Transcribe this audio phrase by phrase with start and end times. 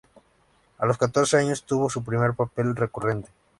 [0.79, 3.29] A los catorce años tuvo su primer papel recurrente.